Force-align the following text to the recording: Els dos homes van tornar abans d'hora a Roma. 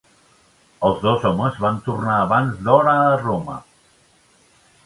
Els 0.87 1.03
dos 1.07 1.27
homes 1.29 1.59
van 1.65 1.77
tornar 1.89 2.17
abans 2.23 2.57
d'hora 2.69 2.97
a 3.03 3.15
Roma. 3.23 3.63